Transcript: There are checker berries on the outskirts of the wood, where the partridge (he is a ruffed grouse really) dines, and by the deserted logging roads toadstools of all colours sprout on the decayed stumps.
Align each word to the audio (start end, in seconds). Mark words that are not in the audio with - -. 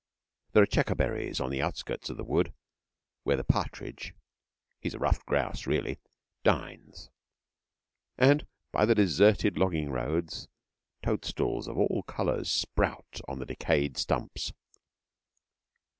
There 0.53 0.63
are 0.63 0.65
checker 0.65 0.95
berries 0.95 1.39
on 1.39 1.51
the 1.51 1.61
outskirts 1.61 2.09
of 2.09 2.17
the 2.17 2.23
wood, 2.23 2.55
where 3.21 3.37
the 3.37 3.43
partridge 3.43 4.15
(he 4.79 4.87
is 4.87 4.95
a 4.95 4.97
ruffed 4.97 5.27
grouse 5.27 5.67
really) 5.67 5.99
dines, 6.41 7.11
and 8.17 8.47
by 8.71 8.85
the 8.85 8.95
deserted 8.95 9.59
logging 9.59 9.91
roads 9.91 10.47
toadstools 11.03 11.67
of 11.67 11.77
all 11.77 12.01
colours 12.07 12.49
sprout 12.49 13.21
on 13.27 13.37
the 13.37 13.45
decayed 13.45 13.95
stumps. 13.95 14.53